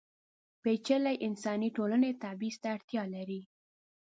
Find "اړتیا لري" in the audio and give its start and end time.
2.75-3.41